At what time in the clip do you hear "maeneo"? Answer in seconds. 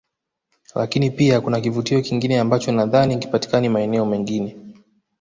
3.69-4.05